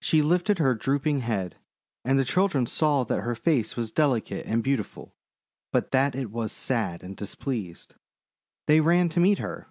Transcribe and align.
She 0.00 0.22
lifted 0.22 0.58
her 0.58 0.74
drooping 0.74 1.18
head, 1.20 1.58
and 2.02 2.18
the 2.18 2.24
children 2.24 2.64
saw 2.64 3.04
that 3.04 3.20
her 3.24 3.34
face 3.34 3.76
was 3.76 3.92
delicate 3.92 4.46
and 4.46 4.64
beautiful, 4.64 5.14
but 5.70 5.90
that 5.90 6.14
it 6.14 6.30
was 6.30 6.50
sad 6.50 7.02
and 7.02 7.14
displeased. 7.14 7.94
They 8.66 8.80
ran 8.80 9.10
to 9.10 9.20
meet 9.20 9.36
her. 9.36 9.66